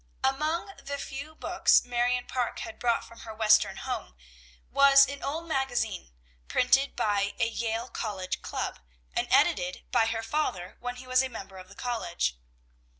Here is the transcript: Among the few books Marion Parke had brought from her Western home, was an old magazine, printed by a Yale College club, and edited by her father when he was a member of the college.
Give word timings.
Among 0.23 0.77
the 0.77 0.97
few 0.97 1.35
books 1.35 1.83
Marion 1.83 2.25
Parke 2.25 2.57
had 2.61 2.79
brought 2.79 3.05
from 3.05 3.19
her 3.19 3.35
Western 3.35 3.77
home, 3.77 4.15
was 4.71 5.07
an 5.07 5.21
old 5.23 5.47
magazine, 5.47 6.11
printed 6.47 6.95
by 6.95 7.35
a 7.37 7.47
Yale 7.47 7.87
College 7.87 8.41
club, 8.41 8.79
and 9.15 9.27
edited 9.29 9.83
by 9.91 10.07
her 10.07 10.23
father 10.23 10.75
when 10.79 10.95
he 10.95 11.05
was 11.05 11.21
a 11.21 11.29
member 11.29 11.57
of 11.59 11.69
the 11.69 11.75
college. 11.75 12.35